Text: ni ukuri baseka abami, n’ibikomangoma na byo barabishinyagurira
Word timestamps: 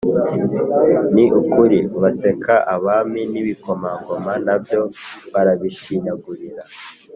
ni 1.13 1.25
ukuri 1.39 1.79
baseka 2.01 2.55
abami, 2.75 3.21
n’ibikomangoma 3.31 4.33
na 4.45 4.55
byo 4.63 4.81
barabishinyagurira 5.33 6.63